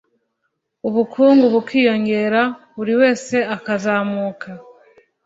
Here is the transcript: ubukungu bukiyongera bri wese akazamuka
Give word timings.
ubukungu 0.87 1.45
bukiyongera 1.53 2.41
bri 2.79 2.93
wese 3.01 3.35
akazamuka 3.55 4.49